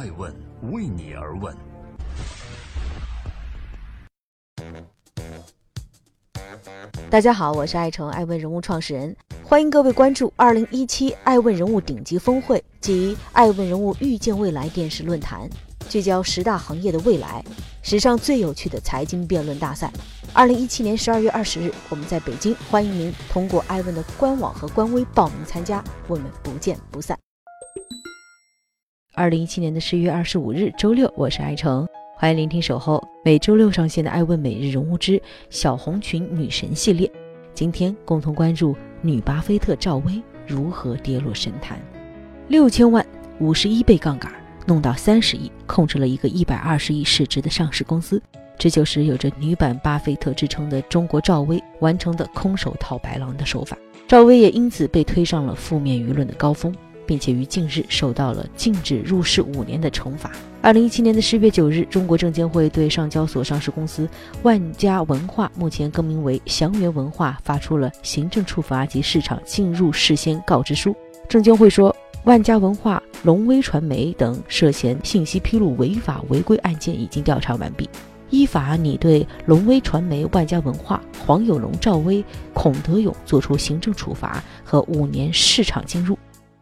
[0.00, 0.34] 爱问
[0.72, 1.54] 为你而问。
[7.10, 15.46] 大家好，我是爱成爱问人物创始人，欢迎各位关注二零一七爱问人物顶级峰会及爱问人物预见未来电视论坛，
[15.86, 17.44] 聚焦十大行业的未来，
[17.82, 19.92] 史上最有趣的财经辩论大赛。
[20.32, 27.18] 二零一七年十二月二十日，我们在北京，欢迎您通过爱问的官网和官微报名参加，我们不见不散。
[29.20, 31.86] 二零一七年的十一月二十五日，周六，我是爱成。
[32.16, 35.20] 欢迎聆听守候每周六上线的《爱问每日人物之
[35.50, 37.10] 小红裙女神》系列。
[37.52, 41.78] 今天共同关注女巴菲特赵薇如何跌落神坛，
[42.48, 43.04] 六千万
[43.40, 44.32] 五十一倍杠杆
[44.64, 48.22] 弄到三十亿，控制了一个一百二十亿市值的上市公司。
[48.56, 53.76] 这就是有着女版巴菲特之称的中国赵薇完成的空手套白狼的手法。
[54.08, 56.74] 赵薇也因此被推上了负面舆论的高峰。
[57.10, 60.30] 并且于近日受到了禁止入市五年的惩罚。
[60.62, 64.08] 二零一七年的十月九日，中国证监会对上交所上市公司
[64.44, 70.94] 万家文化（目前更名为祥源文化）发出了行政处罚及市场进入事先告知书。
[71.28, 77.90] 证监会说，万家文化、龙威传媒等涉嫌信息披露违法违规案件已经调查完毕，
[78.30, 82.24] 依法拟对龙威传媒、万家文化、黄有龙、赵薇、
[82.54, 86.16] 孔德勇作出行政处罚和五年市场禁入。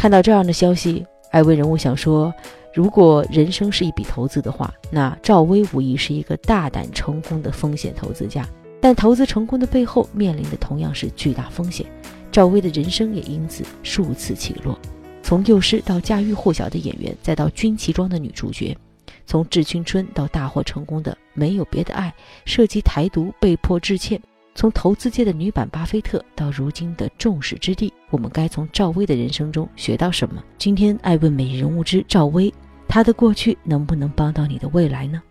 [0.00, 2.32] 看到这样的消息，艾薇人物想说：
[2.72, 8.48] 如果人生是一笔投资的话，那赵薇无疑是一个大胆成功的风险投资家。
[8.80, 11.84] 但投资成功的背后，面临的同样是巨大风险。
[12.32, 14.78] 赵薇的人生也因此数次起落，
[15.22, 18.74] 从幼师到家喻户晓的演员，再到军旗装的女主角；
[19.26, 22.10] 从致青春到大获成功的没有别的爱，
[22.46, 24.18] 涉及台独被迫致歉。
[24.60, 30.44] 从投资界的女版巴菲特到如今的众矢之的，我们该从赵薇的人生中学到什么？
[30.58, 32.52] 今天爱问每日人物之赵薇，
[32.86, 35.22] 她的过去能不能帮到你的未来呢？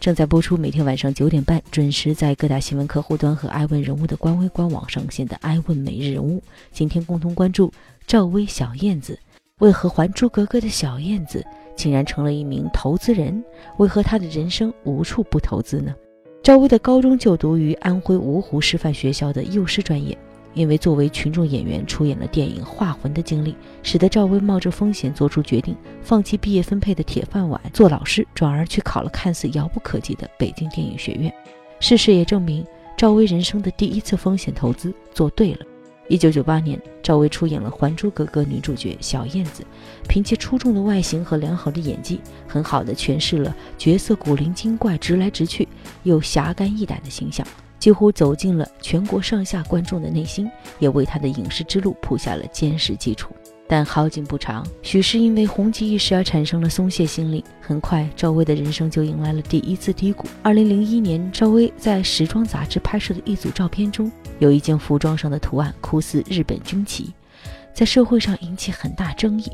[0.00, 6.42] 正在播出，每天晚上九点半准时在各大新闻客户端和爱问人物的官微官网上线的爱问每日人物，
[6.72, 7.70] 今天共同关注
[8.06, 9.18] 赵薇小燕子，
[9.60, 11.44] 为何《还珠格格》的小燕子？
[11.76, 13.42] 竟然成了一名投资人，
[13.78, 15.94] 为何他的人生无处不投资呢？
[16.42, 20.16] 赵薇的高中就读于安徽芜湖师范学校的幼师专业，
[20.54, 23.54] 因为作为群众演员出演了电影《画魂》的经历，
[23.84, 31.32] 使得赵薇冒着风险做出决定，放弃毕业分配的铁饭碗做老师，转而去考了看似遥不可及的北京电影学院。
[31.78, 32.66] 事实也证明，
[32.96, 35.60] 赵薇人生的第一次风险投资做对了。
[36.08, 39.62] 一九九八年，赵薇出演了《还珠格格》女主角小燕子，
[40.08, 45.68] 凭借出众的外形和良好的演技，很好的诠释了角色古灵精怪、直来直去
[46.04, 47.46] 又侠肝义胆的形象，
[47.78, 53.36] 几乎走进了全国上下观众的内心，也为她的影视之路铺下了坚实基础。
[53.66, 57.42] 但好景不长，许是因为红极一时而产生了松懈心理。
[57.60, 60.28] 很快，赵薇的人生就迎来了第一次低谷。
[60.42, 67.12] 二零零一年，赵薇在时装杂志拍摄的一组照片中，有一件服装上的图案酷似日本军旗，
[67.72, 69.50] 在社会上引起很大争议。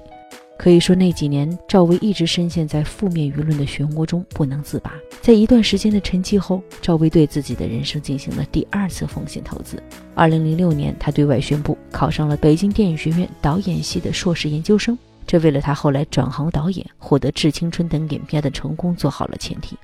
[0.60, 4.93] 可以说，那几年赵薇一直深陷在负面舆论的漩涡中不能自拔。
[5.22, 9.82] 在一段时间的沉寂后，赵薇对自己的人生进行了第二次风险投资。
[10.15, 19.78] 二零零六年，她对外宣布考上了北京电影学院导演系的硕士研究生，这为了她后来转行导演、获得《致青春》等影片的成功做好了前提。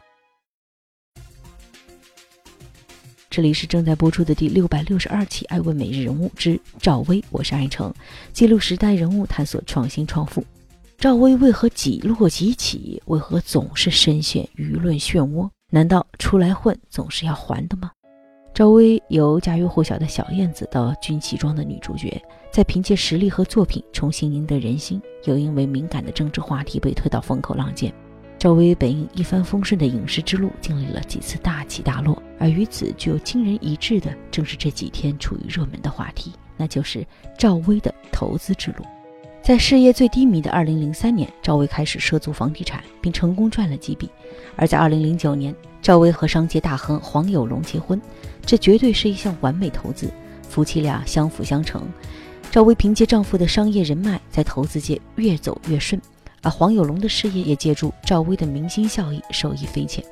[3.31, 7.91] 这里是正在播出的第六百六十二期《爱问每日人物之赵薇》，我是爱成，
[8.34, 10.44] 记录时代人物，探索创新创富。
[10.99, 13.03] 赵薇为何几落几起？
[13.05, 15.47] 为何总是深陷舆论漩涡？
[15.71, 17.91] 难道出来混总是要还的吗？
[18.55, 22.19] 赵薇由家喻户晓的小燕子到军旗装的女主角，
[22.51, 27.93] 在凭借实力和作品重新赢得人心，又因为敏感的政治话题被推到风口浪尖。
[28.39, 38.84] 赵薇本应一帆风顺的影视之路，经历了几次大起大落，而与此具有惊人一致的，正是这几天处于热门的话题，那就是赵薇的投资之路。
[39.47, 44.10] 在事业最低迷的2003年，赵薇开始涉足房地产，并成功赚了几笔。
[44.57, 48.03] 而在2009年，赵薇和商界大亨黄有龙结婚，
[48.45, 50.10] 这绝对是一项完美投资，
[50.43, 51.81] 夫妻俩相辅相成。
[52.51, 56.03] 赵薇凭借丈夫的商业人脉，在投资界越走越顺，
[56.42, 60.04] 而黄有龙的事业也借助赵薇的明星效益受益匪浅。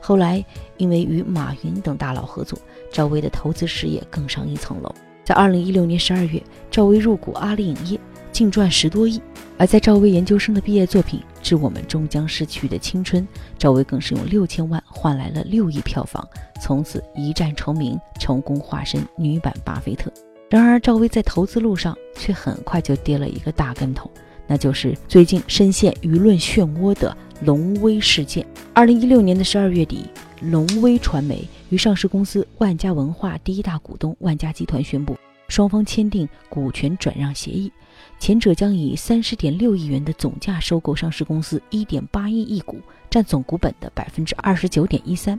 [0.00, 0.44] 后来，
[0.76, 2.56] 因为与马云等大佬合作，
[2.92, 4.94] 赵薇的投资事业更上一层楼。
[5.24, 7.98] 在2016年12月，赵薇入股阿里影业。
[8.38, 9.20] 净赚十多亿，
[9.56, 13.20] 而在赵薇研究生的毕业作品《致我们终将逝去的青春》，
[13.58, 16.24] 赵薇更是用六千万换来了六亿票房，
[16.62, 20.08] 从此一战成名，成功化身女版巴菲特。
[20.48, 24.08] 然而，赵薇在投资路上却很快就跌了一个大跟头，
[24.46, 28.46] 那就是最近深陷舆论漩涡的龙威事件。
[28.72, 30.04] 二零一六年的十二月底，
[30.40, 35.16] 龙威传媒与上市公司万家文化第一大股东万家集团宣布，
[35.48, 37.72] 双方签订股权转让协议，
[38.18, 42.78] 前者将以三十点六亿元的总价收购上市公司一点八亿亿股，
[43.10, 45.38] 占总股本的百分之二十九点一三。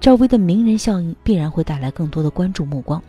[0.00, 3.00] 赵薇的名人效应必然会带来更多的关注目光。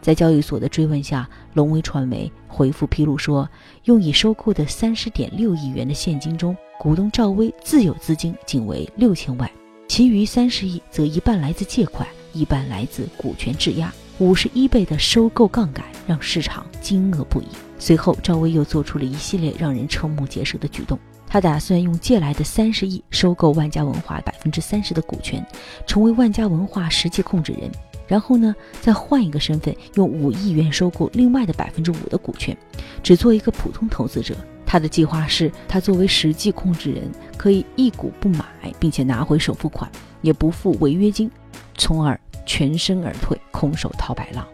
[0.00, 3.48] 在交易所的追问下，龙威传媒回复披露说，
[3.84, 9.50] 用以收购的三十点六亿元的现金中，股东赵薇自有资金仅为六千万，
[9.88, 13.92] 其余三十亿则一半来自借款，一半来自股权质押。
[14.18, 17.46] 五十一倍的收购杠杆让市场惊愕不已。
[17.78, 25.46] 随后，赵薇又做出了一系列让人瞠目结舌的举动，他打算用借来的三十亿收购万家文化百分之三十的股权，
[25.86, 27.70] 成为万家文化实际控制人。
[28.08, 32.56] 然后呢，再换一个身份，用五亿元收购另外的百分之五的股权，
[33.02, 34.34] 只做一个普通投资者。
[34.64, 38.46] 他的计划是，他作为实际控制人，可以一股不买，
[38.80, 39.90] 并且拿回首付款，
[40.22, 41.30] 也不付违约金，
[41.76, 44.46] 从而全身而退，空手套白狼。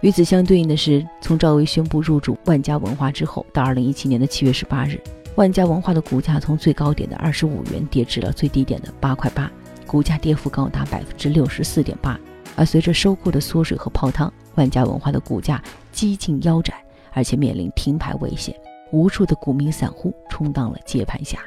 [0.00, 5.00] 与此相对应的是，从赵薇宣布入主万家文化之后，到二零一七年的七月十八日，
[5.36, 9.50] 万家文化的股价从最高点的二十五元跌至了最低点的八块八，
[9.86, 12.18] 股价跌幅高达百分之六十四点八。
[12.54, 15.62] 而随着收购的缩水和泡汤，万家文化的股价
[15.92, 16.76] 几近腰斩，
[17.12, 18.54] 而且面临停牌危险。
[18.90, 21.38] 无数的股民散户充当了接盘侠。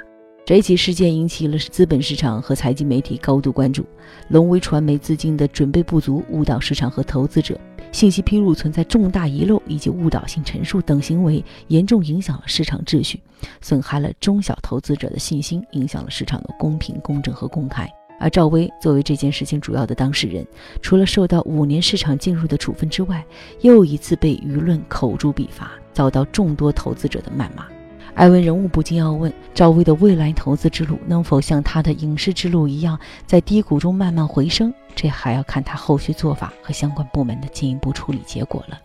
[0.53, 3.85] 这起事件引起了资本市场和财经媒体高度关注。
[4.27, 7.55] 龙威传媒资金的准备不足，误导市场和投资者；
[7.93, 13.17] 信息披露存在重大遗漏以及误导性陈述等行为，严重影响了市场秩序，
[13.61, 17.89] 损害了中小投资者的信心，影响了市场的公平、公正和公开。
[18.19, 20.45] 而赵薇作为这件事情主要的当事人，
[20.81, 23.25] 除了受到五年市场进入的处分之外，
[23.61, 27.65] 又一次被舆论口诛笔伐，遭到众多投资者的谩骂。
[28.13, 34.71] 艾文人物不禁要问：赵薇的未来投资之路能否像她的影视之路一样，在低谷中慢慢回升？
[34.95, 38.77] 这还要看她后续做法和相关部门的进一步处理结果了。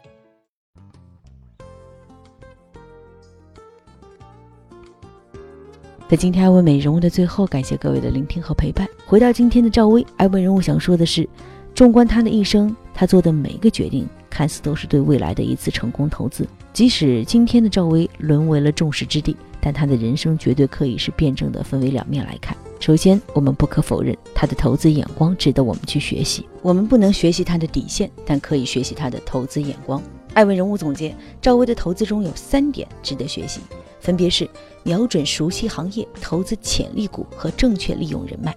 [6.08, 8.88] 在今天艾文美人物的最后，感谢各位的聆听和陪伴。
[9.04, 11.28] 回到今天的赵薇，艾文人物想说的是：
[11.74, 16.48] 纵观她的一生，他做的每一个决定，看似都是对未来的一次成功投资。
[16.72, 22.56] 即使今天的赵薇沦为了众矢之的，但她的人生绝对可以是辩证的，分为两面来看。
[22.80, 26.46] 首先，我们不可否认她的投资眼光值得我们去学习。
[26.62, 30.02] 我们不能学习她的底线，但可以学习她的投资眼光。
[30.32, 33.60] 艾问人物总结：赵薇的投资中有三点值得学习。
[34.00, 34.48] 分别是
[34.84, 38.56] 瞄准熟悉行业、投资潜力股和正确利用人脉。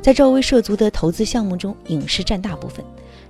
[0.00, 2.84] 在赵薇涉足的投资项目中，影视占大部分。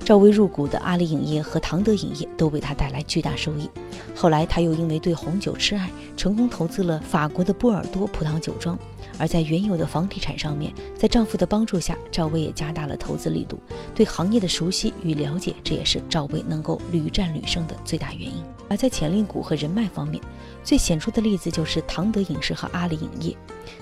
[0.04, 3.68] 赵薇入股的阿里影业和唐德影业都为她带来巨大收益。
[4.14, 8.78] 后来，她又因为对红酒痴爱，成功投资了法国的波尔多葡萄酒庄。
[9.18, 13.58] 而在原有的房地产上面，在丈夫的帮助下，赵薇也加大了投资力度。
[13.94, 18.42] 对行业的熟悉与了解，这也是赵薇能够屡战屡胜的最大原因。
[18.68, 20.22] 而在潜力股和人脉方面，
[20.62, 23.36] 最显著的例子就是唐德影视和阿里影业。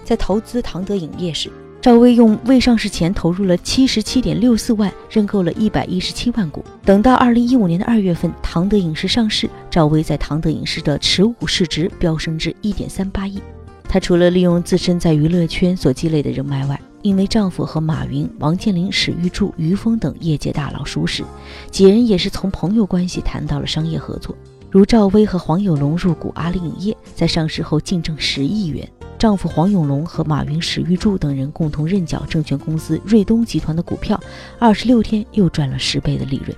[0.05, 1.51] 在投资唐德影业时，
[1.87, 6.65] 赵薇用未上市前投入了七十七点六四万，认购了一百一十七万股。
[6.85, 13.41] 等到二零一五年的二月份，唐德影视上市，赵薇在唐德影视的持股市值飙升至一点三八亿。
[13.89, 21.23] 她除了利用自身在娱乐圈所积累的人脉外，因为丈夫和马云、王健林、史玉柱、于峰等业界大佬熟识，
[21.71, 24.35] 几人也是从朋友关系谈到了商业合作。
[24.73, 28.85] 如赵薇和黄有龙入股阿里影业，在上市后净挣十亿元；
[29.17, 34.21] 丈夫黄永龙和马云、史玉柱等人共同认缴证券公司瑞东集团的股票，
[34.59, 36.57] 二十六天又赚了十倍的利润。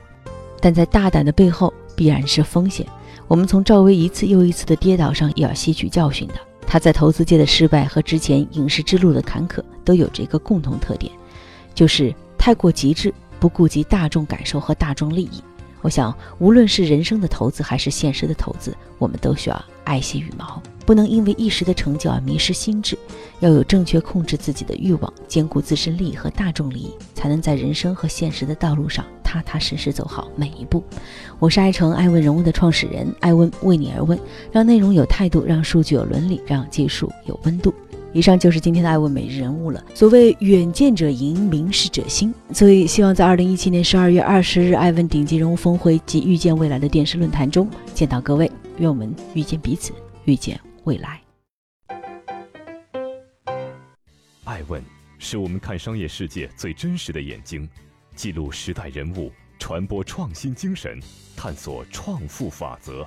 [0.60, 2.86] 但在大胆的背后，必然是风险。
[3.28, 6.34] 我们从赵薇一次又一次的跌倒上，也要吸取教训的。
[6.66, 11.12] 她在投资界的失败和之前影视之路的坎坷，都有着一个共同特点，
[11.74, 15.42] 就是太过极致，不顾及大众感受和大众利益。
[15.80, 22.98] 我想，无论是人生的投资还是现实的投资，我们都需要爱惜羽毛，不能因为一时的成就而迷失心智，
[23.40, 30.82] 要有正确控制自己的欲望，兼顾自身利益和大众利益，才能在人生和现实的道路上踏踏实实走好每一步。
[31.38, 34.18] 我是爱成爱问人物的创始人，爱问为你而问，
[34.50, 37.72] 让内容有态度，让数据有伦理，让技术有温度。
[38.12, 39.84] 以上就是今天的爱问每日人物了。
[39.94, 42.32] 所谓远见者赢，明事者兴。
[42.52, 48.50] 所以希望在二零一七年十二月二十日爱问顶级人物峰会及遇见未来的电视论坛中见到各位。
[48.78, 49.92] 愿我们遇见彼此，
[50.24, 51.20] 遇见未来。
[54.44, 54.82] 爱问
[55.18, 57.68] 是我们看商业世界最真实的眼睛，
[58.14, 60.98] 记录时代人物，传播创新精神，
[61.36, 63.06] 探索创富法则。